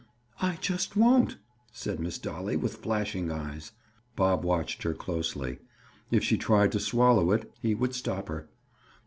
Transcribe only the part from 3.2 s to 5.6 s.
eyes. Bob watched her closely.